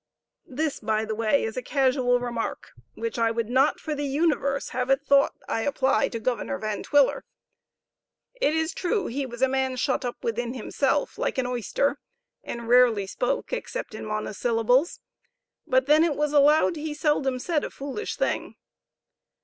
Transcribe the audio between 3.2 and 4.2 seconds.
would not for the